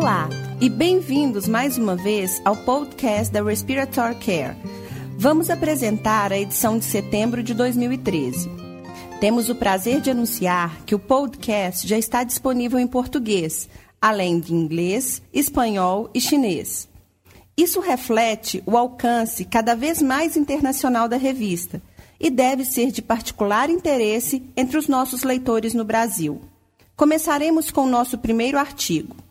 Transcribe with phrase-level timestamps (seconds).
[0.00, 0.28] Olá
[0.60, 4.56] e bem-vindos mais uma vez ao podcast da Respiratory Care.
[5.18, 8.48] Vamos apresentar a edição de setembro de 2013.
[9.20, 13.68] Temos o prazer de anunciar que o podcast já está disponível em português,
[14.00, 16.88] além de inglês, espanhol e chinês.
[17.56, 21.82] Isso reflete o alcance cada vez mais internacional da revista
[22.20, 26.40] e deve ser de particular interesse entre os nossos leitores no Brasil.
[26.94, 29.27] Começaremos com o nosso primeiro artigo.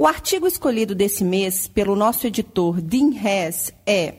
[0.00, 4.14] O artigo escolhido desse mês pelo nosso editor Dean Hess é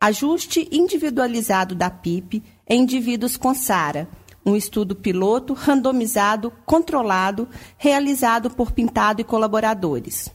[0.00, 4.08] Ajuste individualizado da PIP em indivíduos com SARA,
[4.46, 10.30] um estudo piloto randomizado, controlado, realizado por Pintado e colaboradores.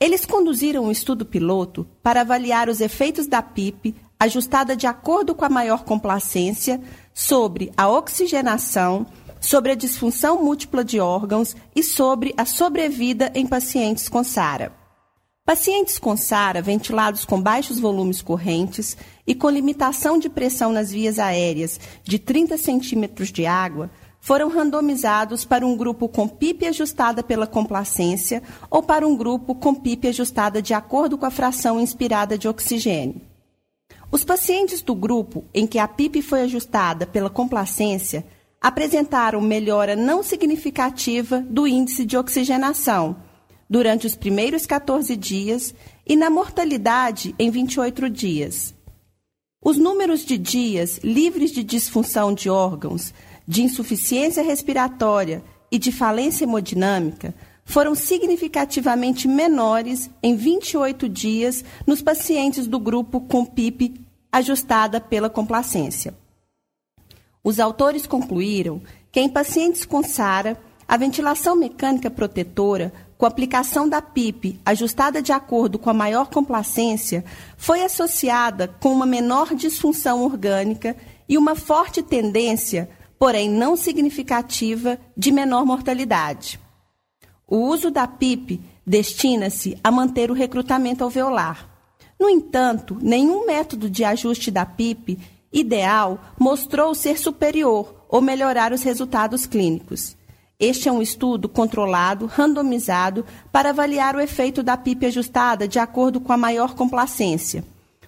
[0.00, 5.44] Eles conduziram um estudo piloto para avaliar os efeitos da PIP ajustada de acordo com
[5.44, 6.80] a maior complacência
[7.12, 9.06] sobre a oxigenação
[9.40, 14.72] sobre a disfunção múltipla de órgãos e sobre a sobrevida em pacientes com SARA.
[15.44, 21.20] Pacientes com SARA ventilados com baixos volumes correntes e com limitação de pressão nas vias
[21.20, 23.88] aéreas de 30 centímetros de água
[24.20, 29.72] foram randomizados para um grupo com PIP ajustada pela complacência ou para um grupo com
[29.72, 33.20] PIP ajustada de acordo com a fração inspirada de oxigênio.
[34.10, 38.26] Os pacientes do grupo em que a PIP foi ajustada pela complacência
[38.66, 43.14] apresentaram melhora não significativa do índice de oxigenação
[43.70, 45.72] durante os primeiros 14 dias
[46.04, 48.74] e na mortalidade em 28 dias.
[49.64, 53.14] Os números de dias livres de disfunção de órgãos,
[53.46, 62.66] de insuficiência respiratória e de falência hemodinâmica foram significativamente menores em 28 dias nos pacientes
[62.66, 63.94] do grupo com PIP
[64.32, 66.25] ajustada pela complacência.
[67.46, 68.82] Os autores concluíram
[69.12, 75.30] que em pacientes com SARA, a ventilação mecânica protetora com aplicação da PIP ajustada de
[75.30, 77.24] acordo com a maior complacência
[77.56, 80.96] foi associada com uma menor disfunção orgânica
[81.28, 86.58] e uma forte tendência, porém não significativa, de menor mortalidade.
[87.46, 91.68] O uso da PIP destina-se a manter o recrutamento alveolar.
[92.18, 95.16] No entanto, nenhum método de ajuste da PIP
[95.58, 100.14] ideal mostrou ser superior ou melhorar os resultados clínicos.
[100.60, 106.20] Este é um estudo controlado, randomizado, para avaliar o efeito da PIP ajustada de acordo
[106.20, 107.64] com a maior complacência.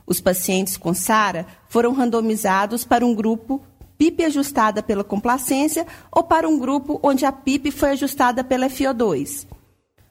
[0.06, 3.62] Os pacientes com SARA foram randomizados para um grupo
[3.96, 9.46] PIP ajustada pela complacência ou para um grupo onde a PIP foi ajustada pela FiO2.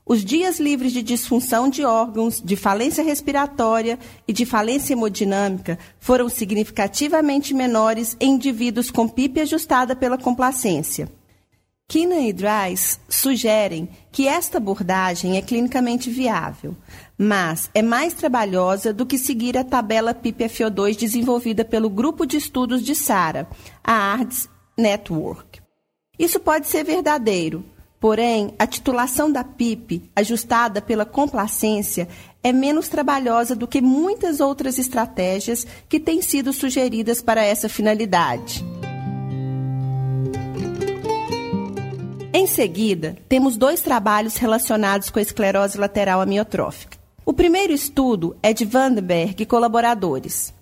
[0.10, 6.30] Os dias livres de disfunção de órgãos, de falência respiratória e de falência hemodinâmica foram
[6.30, 11.12] significativamente menores em indivíduos com PIP ajustada pela complacência.
[11.90, 16.74] Keenan e Dries sugerem que esta abordagem é clinicamente viável,
[17.18, 22.82] mas é mais trabalhosa do que seguir a tabela PIP-FO2 desenvolvida pelo grupo de estudos
[22.82, 23.46] de SARA,
[23.84, 25.62] a ARDS Network.
[26.18, 27.64] Isso pode ser verdadeiro,
[28.00, 32.08] Porém, a titulação da PIP, ajustada pela complacência,
[32.44, 38.64] é menos trabalhosa do que muitas outras estratégias que têm sido sugeridas para essa finalidade.
[42.32, 46.98] Em seguida, temos dois trabalhos relacionados com a esclerose lateral amiotrófica.
[47.26, 50.54] O primeiro estudo é de Vandenberg e colaboradores.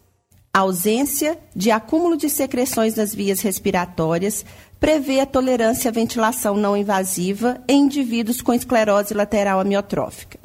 [0.53, 4.45] A ausência de acúmulo de secreções nas vias respiratórias
[4.85, 10.37] prevê a tolerância à ventilação não invasiva em indivíduos com esclerose lateral amiotrófica.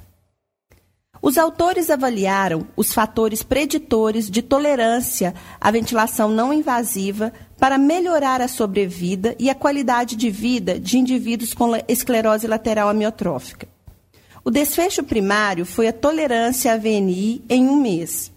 [1.21, 8.49] Os autores avaliaram os fatores preditores de tolerância à ventilação não invasiva para melhorar a
[8.49, 13.69] sobrevida e a qualidade de vida de indivíduos com esclerose lateral amiotrófica.
[14.43, 18.33] O desfecho primário foi a tolerância à VNI em um mês.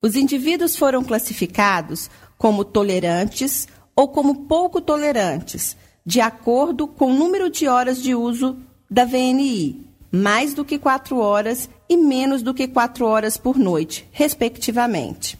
[0.00, 2.08] Os indivíduos foram classificados
[2.38, 3.68] como tolerantes
[3.98, 5.76] ou como pouco tolerantes,
[6.06, 8.56] de acordo com o número de horas de uso
[8.88, 14.06] da VNI, mais do que quatro horas e menos do que quatro horas por noite,
[14.12, 15.36] respectivamente.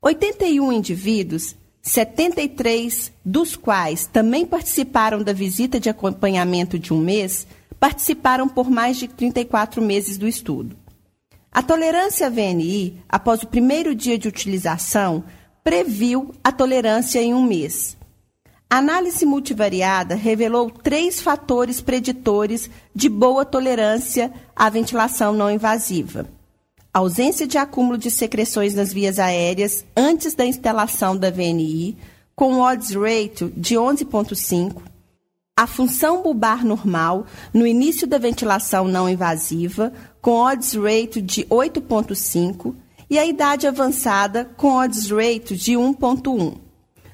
[0.00, 7.48] 81 indivíduos, 73 dos quais também participaram da visita de acompanhamento de um mês,
[7.80, 10.76] participaram por mais de 34 meses do estudo.
[11.50, 15.24] A tolerância à VNI, após o primeiro dia de utilização,
[15.64, 17.96] previu a tolerância em um mês.
[18.68, 26.26] A análise multivariada revelou três fatores preditores de boa tolerância à ventilação não invasiva:
[26.92, 31.96] ausência de acúmulo de secreções nas vias aéreas antes da instalação da VNI,
[32.34, 34.80] com odds ratio de 11,5,
[35.54, 42.74] a função bulbar normal no início da ventilação não invasiva, com odds rate de 8,5,
[43.12, 46.56] e a idade avançada, com odds rate de 1,1.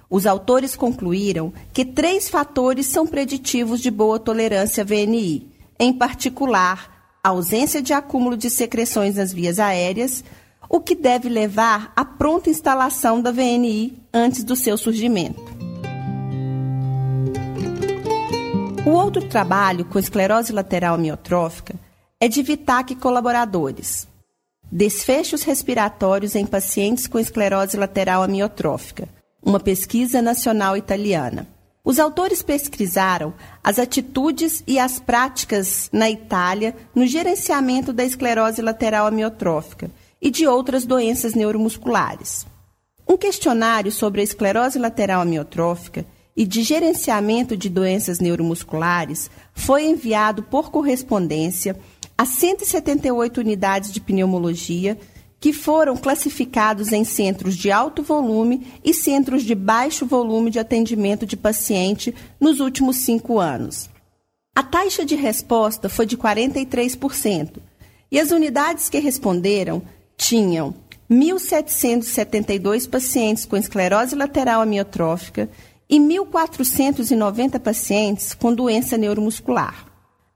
[0.08, 7.18] Os autores concluíram que três fatores são preditivos de boa tolerância à VNI, em particular,
[7.20, 10.22] a ausência de acúmulo de secreções nas vias aéreas,
[10.68, 15.42] o que deve levar à pronta instalação da VNI antes do seu surgimento.
[18.86, 21.74] O outro trabalho com esclerose lateral amiotrófica
[22.20, 24.06] é de Vitac colaboradores.
[24.70, 29.08] Desfechos respiratórios em pacientes com esclerose lateral amiotrófica,
[29.42, 31.48] uma pesquisa nacional italiana.
[31.82, 33.32] Os autores pesquisaram
[33.64, 40.46] as atitudes e as práticas na Itália no gerenciamento da esclerose lateral amiotrófica e de
[40.46, 42.46] outras doenças neuromusculares.
[43.08, 46.04] Um questionário sobre a esclerose lateral amiotrófica
[46.36, 51.74] e de gerenciamento de doenças neuromusculares foi enviado por correspondência
[52.18, 54.98] a 178 unidades de pneumologia
[55.40, 61.24] que foram classificados em centros de alto volume e centros de baixo volume de atendimento
[61.24, 63.88] de paciente nos últimos cinco anos.
[64.52, 67.58] A taxa de resposta foi de 43%,
[68.10, 69.80] e as unidades que responderam
[70.16, 70.74] tinham
[71.08, 75.48] 1.772 pacientes com esclerose lateral amiotrófica
[75.88, 79.87] e 1.490 pacientes com doença neuromuscular.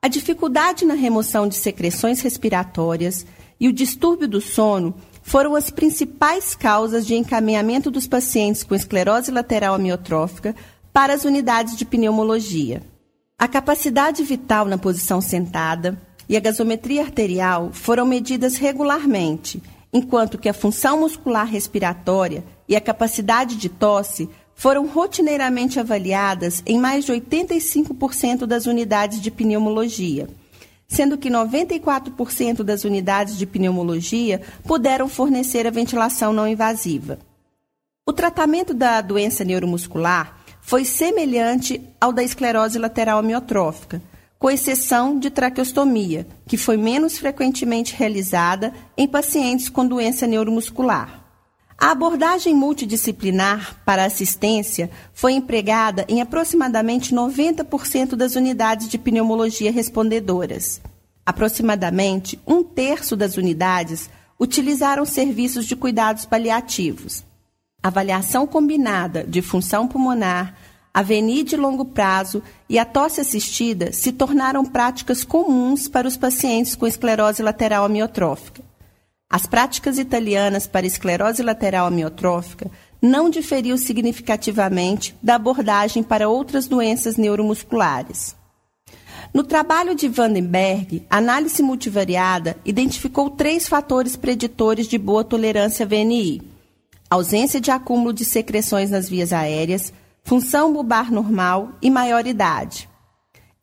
[0.04, 3.24] A dificuldade na remoção de secreções respiratórias
[3.60, 9.30] e o distúrbio do sono foram as principais causas de encaminhamento dos pacientes com esclerose
[9.30, 10.56] lateral amiotrófica
[10.92, 12.82] para as unidades de pneumologia.
[13.38, 15.96] A capacidade vital na posição sentada
[16.28, 19.62] e a gasometria arterial foram medidas regularmente,
[19.92, 24.28] enquanto que a função muscular respiratória e a capacidade de tosse
[24.62, 30.28] foram rotineiramente avaliadas em mais de 85% das unidades de pneumologia,
[30.86, 37.18] sendo que 94% das unidades de pneumologia puderam fornecer a ventilação não invasiva.
[38.06, 44.00] O tratamento da doença neuromuscular foi semelhante ao da esclerose lateral amiotrófica,
[44.38, 51.21] com exceção de traqueostomia, que foi menos frequentemente realizada em pacientes com doença neuromuscular.
[51.82, 60.80] A abordagem multidisciplinar para assistência foi empregada em aproximadamente 90% das unidades de pneumologia respondedoras.
[61.26, 64.08] Aproximadamente um terço das unidades
[64.38, 67.24] utilizaram serviços de cuidados paliativos.
[67.82, 70.54] Avaliação combinada de função pulmonar,
[70.94, 76.16] a VNI de longo prazo e a tosse assistida se tornaram práticas comuns para os
[76.16, 78.62] pacientes com esclerose lateral amiotrófica.
[79.32, 82.70] As práticas italianas para esclerose lateral amiotrófica
[83.00, 88.36] não diferiu significativamente da abordagem para outras doenças neuromusculares.
[89.32, 96.42] No trabalho de Vandenberg, análise multivariada identificou três fatores preditores de boa tolerância VNI:
[97.08, 102.86] ausência de acúmulo de secreções nas vias aéreas, função bulbar normal e maior idade.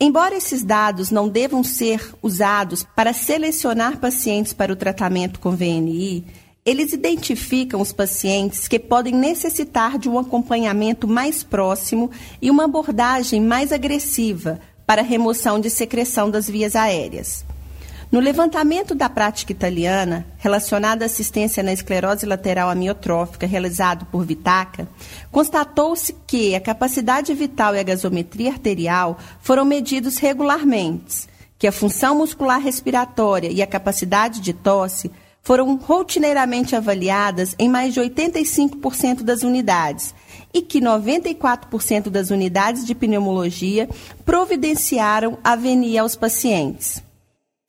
[0.01, 6.23] Embora esses dados não devam ser usados para selecionar pacientes para o tratamento com VNI,
[6.65, 12.09] eles identificam os pacientes que podem necessitar de um acompanhamento mais próximo
[12.41, 17.43] e uma abordagem mais agressiva para remoção de secreção das vias aéreas.
[18.11, 24.87] No levantamento da prática italiana relacionada à assistência na esclerose lateral amiotrófica realizado por Vitaca,
[25.31, 31.27] constatou-se que a capacidade vital e a gasometria arterial foram medidos regularmente,
[31.59, 35.11] que a função muscular respiratória e a capacidade de tosse
[35.43, 40.15] foram rotineiramente avaliadas em mais de 85% das unidades
[40.51, 43.87] e que 94% das unidades de pneumologia
[44.25, 47.07] providenciaram a venia aos pacientes.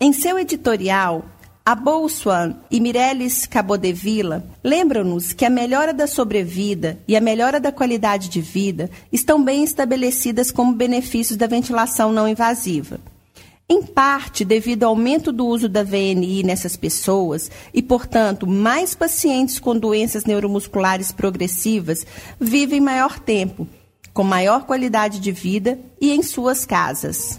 [0.03, 1.27] Em seu editorial,
[1.63, 7.71] a Bolswan e Mireles Cabodevila lembram-nos que a melhora da sobrevida e a melhora da
[7.71, 12.99] qualidade de vida estão bem estabelecidas como benefícios da ventilação não invasiva.
[13.69, 19.59] Em parte devido ao aumento do uso da VNI nessas pessoas e, portanto, mais pacientes
[19.59, 22.07] com doenças neuromusculares progressivas
[22.41, 23.69] vivem maior tempo,
[24.15, 27.39] com maior qualidade de vida e em suas casas.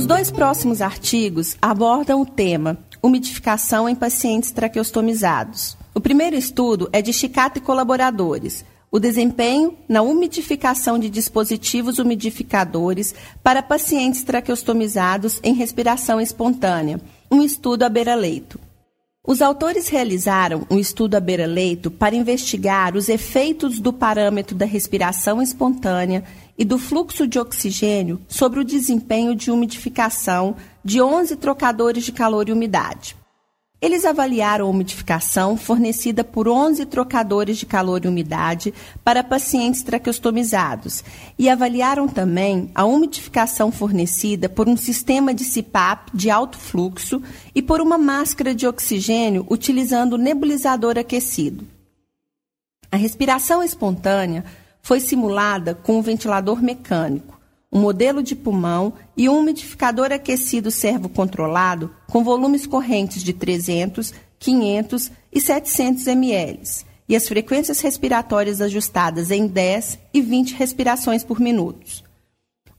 [0.00, 5.76] Os dois próximos artigos abordam o tema umidificação em pacientes traqueostomizados.
[5.94, 13.14] O primeiro estudo é de Chicato e colaboradores, o desempenho na umidificação de dispositivos umidificadores
[13.42, 16.98] para pacientes traqueostomizados em respiração espontânea,
[17.30, 18.58] um estudo à beira-leito.
[19.22, 25.42] Os autores realizaram um estudo à beira-leito para investigar os efeitos do parâmetro da respiração
[25.42, 26.24] espontânea
[26.60, 32.50] e do fluxo de oxigênio sobre o desempenho de umidificação de 11 trocadores de calor
[32.50, 33.16] e umidade.
[33.80, 41.02] Eles avaliaram a umidificação fornecida por 11 trocadores de calor e umidade para pacientes traqueostomizados
[41.38, 47.22] e avaliaram também a umidificação fornecida por um sistema de CPAP de alto fluxo
[47.54, 51.66] e por uma máscara de oxigênio utilizando nebulizador aquecido.
[52.92, 54.44] A respiração espontânea
[54.82, 57.40] foi simulada com um ventilador mecânico
[57.72, 65.12] um modelo de pulmão e um umidificador aquecido servo-controlado com volumes correntes de 300, 500
[65.32, 66.60] e 700 ml
[67.08, 72.04] e as frequências respiratórias ajustadas em 10 e 20 respirações por minuto.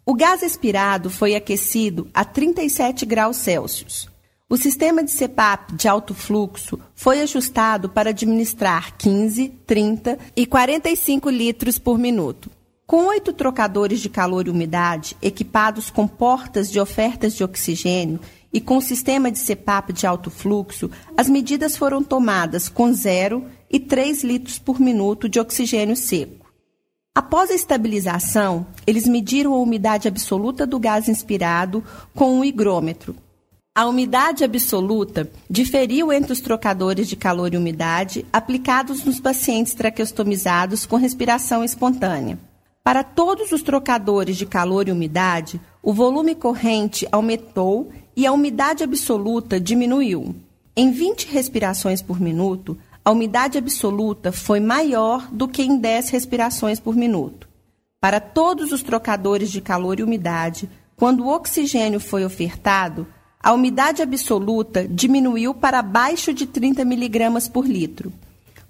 [0.05, 4.10] O gás expirado foi aquecido a 37 graus Celsius.
[4.51, 11.29] O sistema de CPAP de alto fluxo foi ajustado para administrar 15, 30 e 45
[11.29, 12.51] litros por minuto.
[12.85, 18.19] Com oito trocadores de calor e umidade, equipados com portas de ofertas de oxigênio
[18.51, 23.79] e com sistema de CPAP de alto fluxo, as medidas foram tomadas com 0 e
[23.79, 26.51] 3 litros por minuto de oxigênio seco.
[27.15, 31.81] Após a estabilização, eles mediram a umidade absoluta do gás inspirado
[32.13, 33.15] com um higrômetro.
[33.73, 40.85] A umidade absoluta diferiu entre os trocadores de calor e umidade aplicados nos pacientes traqueostomizados
[40.85, 42.37] com respiração espontânea.
[42.83, 48.83] Para todos os trocadores de calor e umidade, o volume corrente aumentou e a umidade
[48.83, 50.35] absoluta diminuiu.
[50.75, 56.77] Em 20 respirações por minuto, a umidade absoluta foi maior do que em 10 respirações
[56.77, 57.47] por minuto.
[58.01, 63.07] Para todos os trocadores de calor e umidade, quando o oxigênio foi ofertado,
[63.43, 68.13] a umidade absoluta diminuiu para abaixo de 30 mg por litro.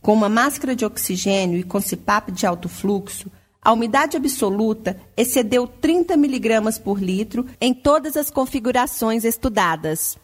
[0.01, 3.29] Com uma máscara de oxigênio e com CPAP de alto fluxo,
[3.61, 10.17] a umidade absoluta excedeu 30 miligramas por litro em todas as configurações estudadas.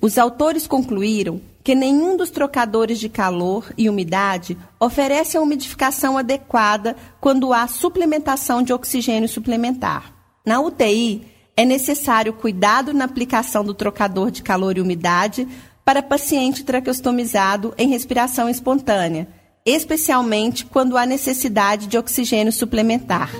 [0.00, 6.96] Os autores concluíram que nenhum dos trocadores de calor e umidade oferece a umidificação adequada
[7.20, 10.12] quando há suplementação de oxigênio suplementar.
[10.44, 15.46] Na UTI, é necessário cuidado na aplicação do trocador de calor e umidade
[15.84, 19.28] para paciente traqueostomizado em respiração espontânea
[19.64, 23.30] especialmente quando há necessidade de oxigênio suplementar.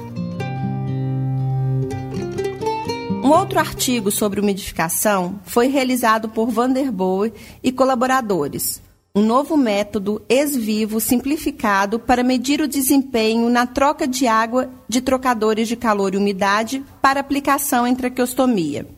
[3.22, 8.82] Um outro artigo sobre umidificação foi realizado por Vanderboer e colaboradores.
[9.16, 15.68] Um novo método ex-vivo simplificado para medir o desempenho na troca de água de trocadores
[15.68, 18.88] de calor e umidade para aplicação em traqueostomia.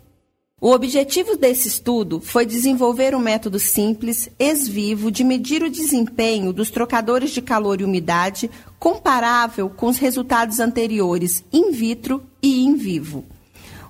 [0.58, 6.70] O objetivo desse estudo foi desenvolver um método simples, ex-vivo, de medir o desempenho dos
[6.70, 13.22] trocadores de calor e umidade comparável com os resultados anteriores in vitro e in vivo.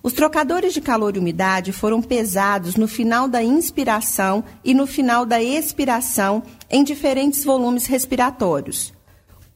[0.06, 5.26] Os trocadores de calor e umidade foram pesados no final da inspiração e no final
[5.26, 8.94] da expiração em diferentes volumes respiratórios.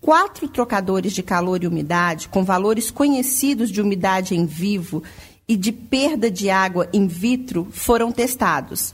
[0.00, 5.04] Quatro trocadores de calor e umidade, com valores conhecidos de umidade em vivo
[5.46, 8.92] e de perda de água in vitro foram testados.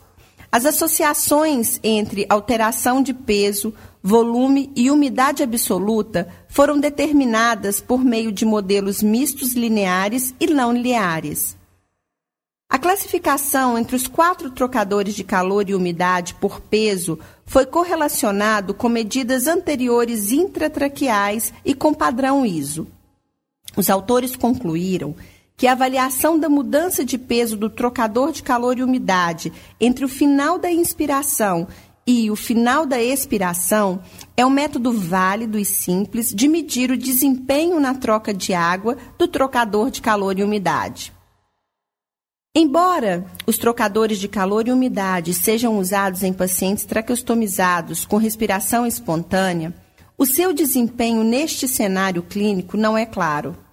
[0.56, 8.46] As associações entre alteração de peso, volume e umidade absoluta foram determinadas por meio de
[8.46, 11.58] modelos mistos lineares e não lineares.
[12.70, 18.88] A classificação entre os quatro trocadores de calor e umidade por peso foi correlacionado com
[18.88, 22.86] medidas anteriores intratraqueais e com padrão ISO.
[23.76, 25.14] Os autores concluíram
[25.56, 30.08] que a avaliação da mudança de peso do trocador de calor e umidade entre o
[30.08, 31.66] final da inspiração
[32.06, 34.00] e o final da expiração
[34.36, 39.26] é um método válido e simples de medir o desempenho na troca de água do
[39.26, 41.12] trocador de calor e umidade.
[42.54, 49.74] Embora os trocadores de calor e umidade sejam usados em pacientes traqueostomizados com respiração espontânea,
[50.16, 53.65] o seu desempenho neste cenário clínico não é claro.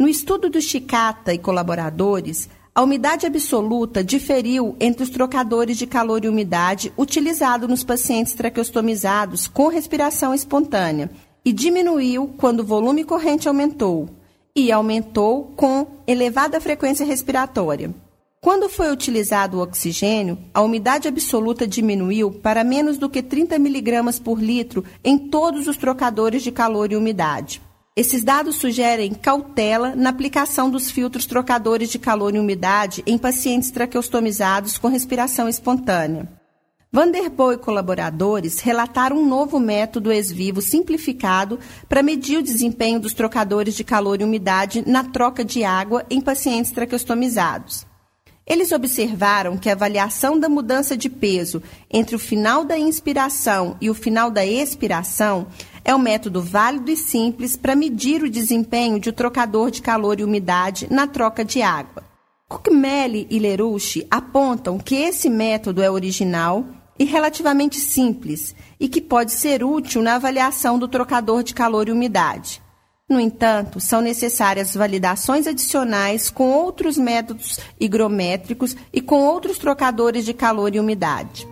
[0.00, 6.24] No estudo do Chicata e colaboradores, a umidade absoluta diferiu entre os trocadores de calor
[6.24, 11.10] e umidade utilizados nos pacientes traqueostomizados com respiração espontânea
[11.44, 14.08] e diminuiu quando o volume corrente aumentou
[14.56, 17.94] e aumentou com elevada frequência respiratória.
[18.40, 24.18] Quando foi utilizado o oxigênio, a umidade absoluta diminuiu para menos do que 30 mg
[24.24, 27.60] por litro em todos os trocadores de calor e umidade.
[28.00, 33.70] Esses dados sugerem cautela na aplicação dos filtros trocadores de calor e umidade em pacientes
[33.70, 36.26] traqueostomizados com respiração espontânea.
[36.90, 41.58] Vanderpool e colaboradores relataram um novo método ex-vivo simplificado
[41.90, 46.22] para medir o desempenho dos trocadores de calor e umidade na troca de água em
[46.22, 47.84] pacientes traqueostomizados.
[48.46, 53.88] Eles observaram que a avaliação da mudança de peso entre o final da inspiração e
[53.88, 55.46] o final da expiração
[55.84, 60.20] é um método válido e simples para medir o desempenho de um trocador de calor
[60.20, 62.04] e umidade na troca de água.
[62.48, 66.64] Cookmelli e Lerouche apontam que esse método é original
[66.98, 71.92] e relativamente simples e que pode ser útil na avaliação do trocador de calor e
[71.92, 72.60] umidade.
[73.08, 80.32] No entanto, são necessárias validações adicionais com outros métodos higrométricos e com outros trocadores de
[80.32, 81.48] calor e umidade.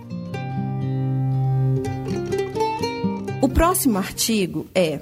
[3.41, 4.99] O próximo artigo é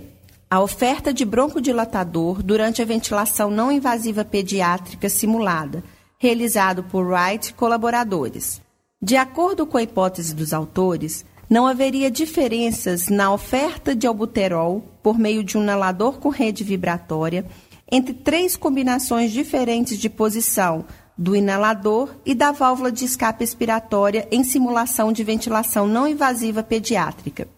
[0.50, 5.82] a oferta de broncodilatador durante a ventilação não invasiva pediátrica simulada,
[6.18, 8.60] realizado por Wright e colaboradores.
[9.00, 15.18] De acordo com a hipótese dos autores, não haveria diferenças na oferta de albuterol por
[15.18, 17.46] meio de um inalador com rede vibratória
[17.90, 20.84] entre três combinações diferentes de posição
[21.16, 27.55] do inalador e da válvula de escape expiratória em simulação de ventilação não invasiva pediátrica.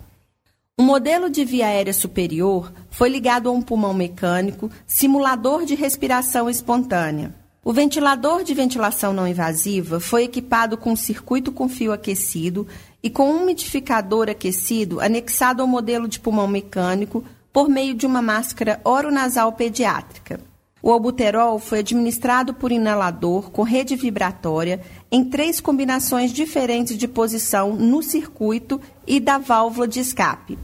[0.81, 6.49] Um modelo de via aérea superior foi ligado a um pulmão mecânico, simulador de respiração
[6.49, 7.35] espontânea.
[7.65, 12.65] O ventilador de ventilação não invasiva foi equipado com um circuito com fio aquecido
[13.03, 18.23] e com um umidificador aquecido anexado ao modelo de pulmão mecânico por meio de uma
[18.23, 20.39] máscara oronasal pediátrica.
[20.81, 27.75] O albuterol foi administrado por inalador com rede vibratória em três combinações diferentes de posição
[27.75, 30.59] no circuito e da válvula de escape.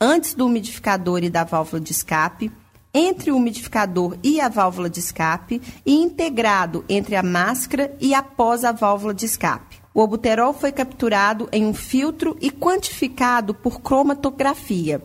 [0.00, 2.52] Antes do umidificador e da válvula de escape,
[2.92, 8.64] entre o umidificador e a válvula de escape e integrado entre a máscara e após
[8.64, 9.80] a válvula de escape.
[9.92, 15.02] O albuterol foi capturado em um filtro e quantificado por cromatografia.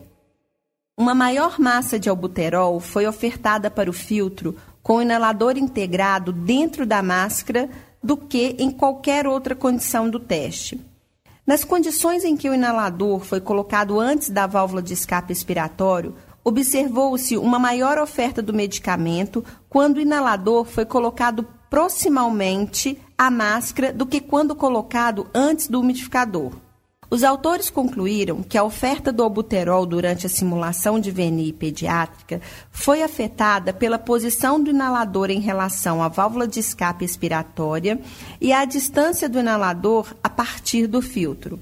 [0.95, 6.85] Uma maior massa de albuterol foi ofertada para o filtro com o inalador integrado dentro
[6.85, 7.69] da máscara
[8.03, 10.79] do que em qualquer outra condição do teste.
[11.45, 17.37] Nas condições em que o inalador foi colocado antes da válvula de escape expiratório, observou-se
[17.37, 24.21] uma maior oferta do medicamento quando o inalador foi colocado proximalmente à máscara do que
[24.21, 26.51] quando colocado antes do umidificador.
[27.13, 33.03] Os autores concluíram que a oferta do albuterol durante a simulação de VNI pediátrica foi
[33.03, 38.01] afetada pela posição do inalador em relação à válvula de escape expiratória
[38.41, 41.59] e à distância do inalador a partir do filtro.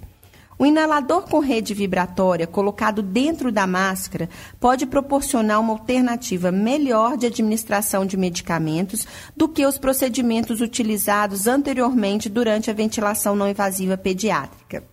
[0.58, 7.26] O inalador com rede vibratória colocado dentro da máscara pode proporcionar uma alternativa melhor de
[7.26, 14.90] administração de medicamentos do que os procedimentos utilizados anteriormente durante a ventilação não invasiva pediátrica.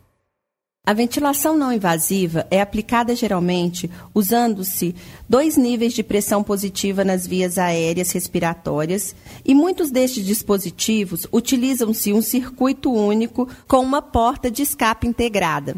[0.88, 4.94] A ventilação não invasiva é aplicada geralmente usando-se
[5.29, 12.22] dois níveis de pressão positiva nas vias aéreas respiratórias e muitos destes dispositivos utilizam-se um
[12.22, 15.77] circuito único com uma porta de escape integrada.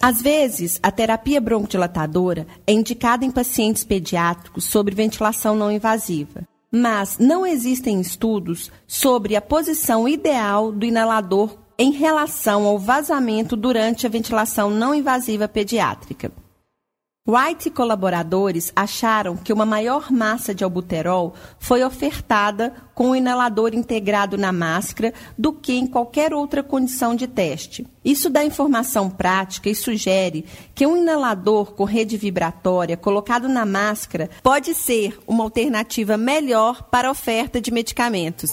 [0.00, 7.18] Às vezes, a terapia broncodilatadora é indicada em pacientes pediátricos sobre ventilação não invasiva, mas
[7.18, 14.08] não existem estudos sobre a posição ideal do inalador em relação ao vazamento durante a
[14.08, 16.30] ventilação não invasiva pediátrica.
[17.26, 23.74] White e colaboradores acharam que uma maior massa de albuterol foi ofertada com o inalador
[23.74, 27.84] integrado na máscara do que em qualquer outra condição de teste.
[28.04, 30.44] Isso dá informação prática e sugere
[30.76, 37.08] que um inalador com rede vibratória colocado na máscara pode ser uma alternativa melhor para
[37.08, 38.52] a oferta de medicamentos.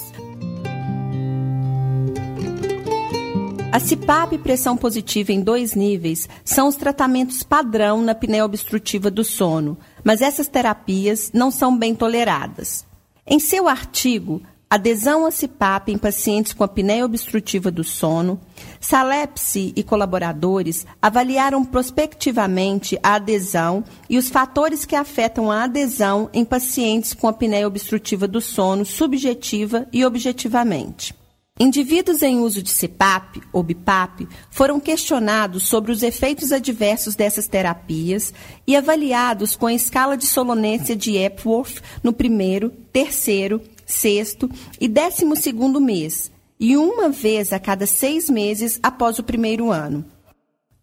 [3.72, 9.12] A CPAP e pressão positiva em dois níveis são os tratamentos padrão na apneia obstrutiva
[9.12, 12.84] do sono, mas essas terapias não são bem toleradas.
[13.28, 18.40] Em seu artigo, Adesão a CPAP em pacientes com apneia obstrutiva do sono,
[18.80, 26.46] Salepsi e colaboradores avaliaram prospectivamente a adesão e os fatores que afetam a adesão em
[26.46, 31.19] pacientes com apneia obstrutiva do sono subjetiva e objetivamente.
[31.62, 38.34] Indivíduos em uso de CPAP ou BIPAP foram questionados sobre os efeitos adversos dessas terapias
[38.66, 45.36] e avaliados com a escala de sonolência de Epworth no primeiro, terceiro, sexto e décimo
[45.36, 50.06] segundo mês, e uma vez a cada seis meses após o primeiro ano.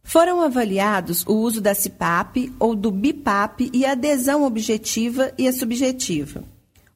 [0.02, 5.52] Foram avaliados o uso da CPAP ou do BIPAP e a adesão objetiva e a
[5.54, 6.44] subjetiva.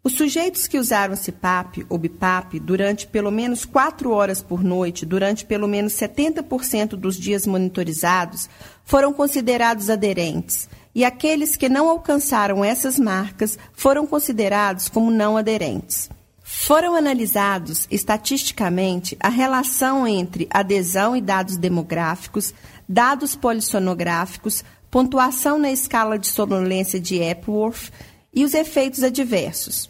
[0.02, 5.44] Os sujeitos que usaram CPAP ou BIPAP durante pelo menos 4 horas por noite, durante
[5.44, 8.48] pelo menos 70% dos dias monitorizados,
[8.82, 16.08] foram considerados aderentes, e aqueles que não alcançaram essas marcas foram considerados como não aderentes.
[16.42, 22.54] Foram analisados estatisticamente a relação entre adesão e dados demográficos,
[22.88, 27.92] dados polissonográficos, pontuação na escala de sonolência de Epworth
[28.32, 29.89] e os efeitos adversos.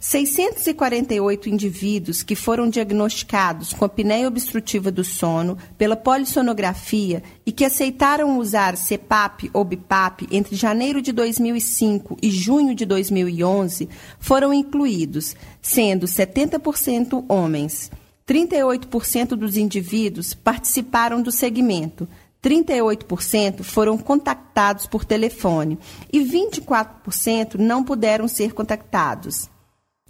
[0.00, 8.38] 648 indivíduos que foram diagnosticados com apneia obstrutiva do sono pela polissonografia e que aceitaram
[8.38, 16.06] usar CPAP ou BIPAP entre janeiro de 2005 e junho de 2011 foram incluídos, sendo
[16.06, 17.90] 70% homens.
[18.26, 22.08] 38% dos indivíduos participaram do segmento,
[22.42, 25.78] 38% foram contactados por telefone
[26.10, 29.50] e 24% não puderam ser contactados.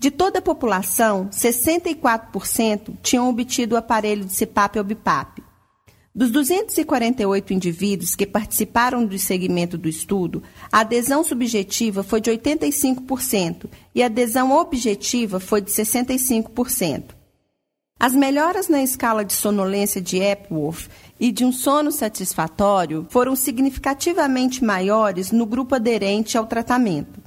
[0.01, 5.43] De toda a população, 64% tinham obtido o aparelho de CPAP ou BIPAP.
[6.15, 13.67] Dos 248 indivíduos que participaram do segmento do estudo, a adesão subjetiva foi de 85%
[13.95, 17.11] e a adesão objetiva foi de 65%.
[18.01, 20.89] As melhoras na escala de sonolência de Epworth
[21.21, 27.20] e de um sono satisfatório foram significativamente maiores no grupo aderente ao tratamento.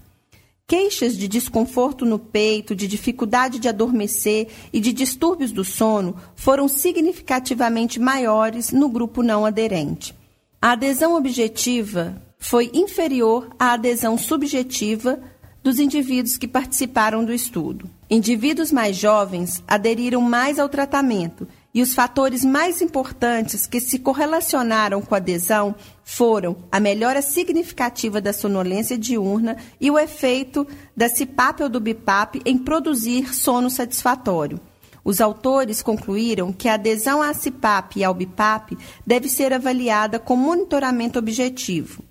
[0.66, 6.68] Queixas de desconforto no peito, de dificuldade de adormecer e de distúrbios do sono foram
[6.68, 10.16] significativamente maiores no grupo não aderente.
[10.62, 15.20] A adesão objetiva foi inferior à adesão subjetiva
[15.62, 17.90] dos indivíduos que participaram do estudo.
[18.10, 25.02] Indivíduos mais jovens aderiram mais ao tratamento e os fatores mais importantes que se correlacionaram
[25.02, 31.64] com a adesão foram a melhora significativa da sonolência diurna e o efeito da CPAP
[31.64, 34.60] ou do BIPAP em produzir sono satisfatório.
[35.04, 40.36] Os autores concluíram que a adesão à CPAP e ao BIPAP deve ser avaliada com
[40.36, 42.04] monitoramento objetivo.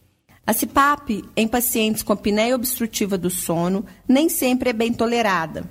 [0.45, 5.65] A CPAP em pacientes com apneia obstrutiva do sono nem sempre é bem tolerada.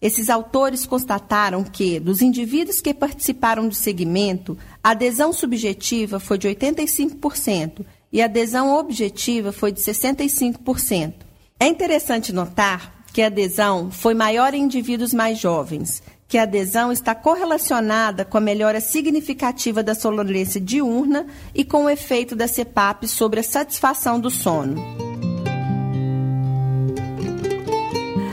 [0.00, 6.48] Esses autores constataram que, dos indivíduos que participaram do segmento, a adesão subjetiva foi de
[6.48, 11.14] 85% e a adesão objetiva foi de 65%.
[11.58, 16.90] É interessante notar que a adesão foi maior em indivíduos mais jovens, que a adesão
[16.90, 23.06] está correlacionada com a melhora significativa da sonolência diurna e com o efeito da CPAP
[23.06, 25.09] sobre a satisfação do sono.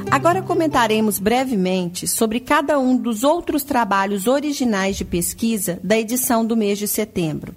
[0.09, 6.55] Agora comentaremos brevemente sobre cada um dos outros trabalhos originais de pesquisa da edição do
[6.55, 7.53] mês de setembro.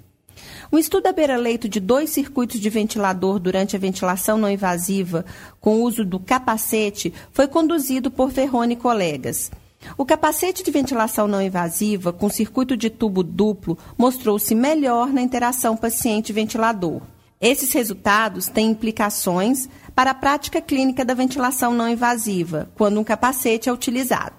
[0.71, 5.25] Um estudo a beira-leito de dois circuitos de ventilador durante a ventilação não invasiva
[5.59, 9.49] com uso do capacete foi conduzido por Ferrone e colegas.
[9.97, 15.75] O capacete de ventilação não invasiva com circuito de tubo duplo mostrou-se melhor na interação
[15.75, 17.01] paciente-ventilador.
[17.41, 23.67] Esses resultados têm implicações para a prática clínica da ventilação não invasiva, quando um capacete
[23.67, 24.35] é utilizado.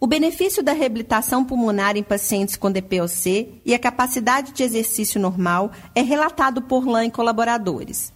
[0.00, 5.70] O benefício da reabilitação pulmonar em pacientes com DPOC e a capacidade de exercício normal
[5.94, 8.12] é relatado por LAN e colaboradores.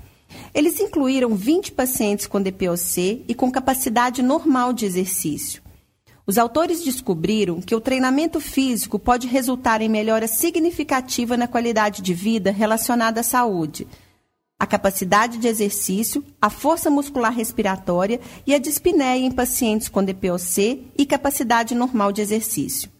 [0.53, 5.63] Eles incluíram 20 pacientes com DPOC e com capacidade normal de exercício.
[6.25, 12.15] Os autores descobriram que o treinamento físico pode resultar em melhora significativa na qualidade de
[12.15, 13.89] vida relacionada à saúde,
[14.57, 20.87] a capacidade de exercício, a força muscular respiratória e a dispneia em pacientes com DPOC
[20.97, 22.92] e capacidade normal de exercício.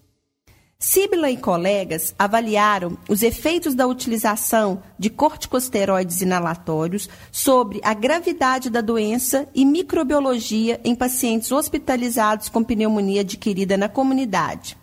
[0.85, 8.81] Sibila e colegas avaliaram os efeitos da utilização de corticosteroides inalatórios sobre a gravidade da
[8.81, 14.77] doença e microbiologia em pacientes hospitalizados com pneumonia adquirida na comunidade.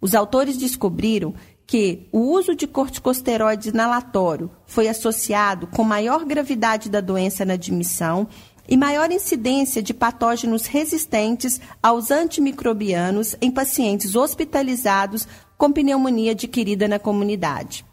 [0.00, 1.32] Os autores descobriram
[1.64, 8.26] que o uso de corticosteroides inalatório foi associado com maior gravidade da doença na admissão
[8.68, 15.26] e maior incidência de patógenos resistentes aos antimicrobianos em pacientes hospitalizados
[15.56, 17.84] com pneumonia adquirida na comunidade.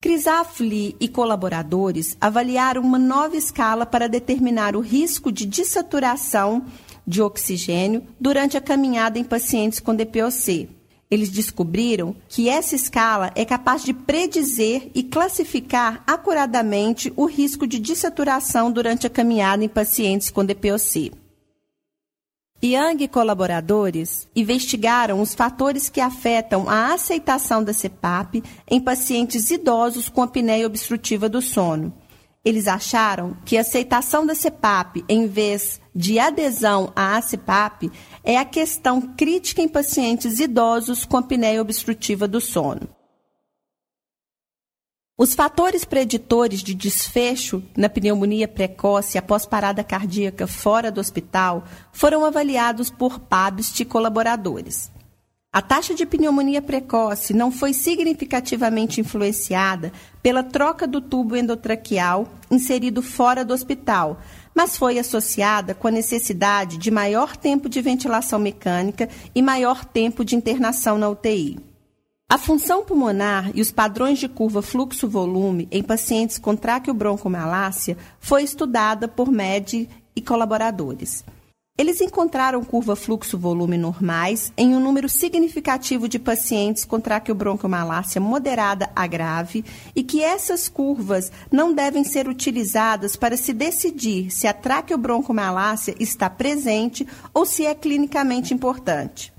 [0.00, 6.64] Crisafli e colaboradores avaliaram uma nova escala para determinar o risco de dessaturação
[7.06, 10.68] de oxigênio durante a caminhada em pacientes com DPOC,
[11.10, 17.78] eles descobriram que essa escala é capaz de predizer e classificar acuradamente o risco de
[17.78, 21.12] dessaturação durante a caminhada em pacientes com DPOC.
[22.64, 30.08] Young e colaboradores investigaram os fatores que afetam a aceitação da CPAP em pacientes idosos
[30.08, 31.92] com apneia obstrutiva do sono
[32.46, 37.90] Eles acharam que a aceitação da CPAP em vez de adesão à CPAP
[38.22, 42.88] é a questão crítica em pacientes idosos com apneia obstrutiva do sono.
[45.18, 52.24] Os fatores preditores de desfecho na pneumonia precoce após parada cardíaca fora do hospital foram
[52.24, 54.92] avaliados por PABST e colaboradores.
[55.56, 59.90] A taxa de pneumonia precoce não foi significativamente influenciada
[60.22, 64.20] pela troca do tubo endotraqueal inserido fora do hospital,
[64.54, 70.22] mas foi associada com a necessidade de maior tempo de ventilação mecânica e maior tempo
[70.26, 71.58] de internação na UTI.
[72.28, 79.08] A função pulmonar e os padrões de curva fluxo-volume em pacientes com traqueobroncomalácia foi estudada
[79.08, 81.24] por MED e colaboradores.
[81.78, 89.06] Eles encontraram curva fluxo-volume normais em um número significativo de pacientes com traqueobroncomalácia moderada a
[89.06, 89.62] grave
[89.94, 96.30] e que essas curvas não devem ser utilizadas para se decidir se a traqueobroncomalácia está
[96.30, 99.35] presente ou se é clinicamente importante.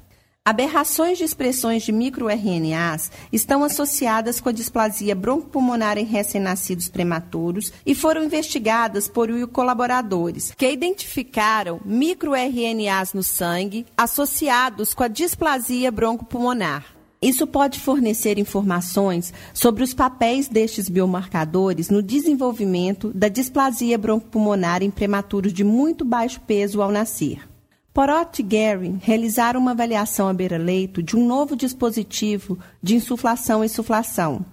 [0.47, 7.93] Aberrações de expressões de microRNAs estão associadas com a displasia broncopulmonar em recém-nascidos prematuros e
[7.93, 16.95] foram investigadas por colaboradores, que identificaram microRNAs no sangue associados com a displasia broncopulmonar.
[17.21, 24.89] Isso pode fornecer informações sobre os papéis destes biomarcadores no desenvolvimento da displasia broncopulmonar em
[24.89, 27.41] prematuros de muito baixo peso ao nascer.
[27.97, 33.69] Porot e Gary realizaram uma avaliação à beira-leito de um novo dispositivo de insuflação e
[33.69, 34.45] suflação.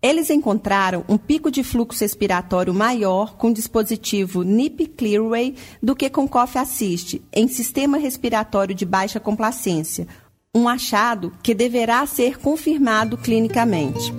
[0.00, 6.26] Eles encontraram um pico de fluxo respiratório maior com dispositivo NIP Clearway do que com
[6.26, 10.08] Coffee Assist em sistema respiratório de baixa complacência,
[10.54, 14.10] um achado que deverá ser confirmado clinicamente.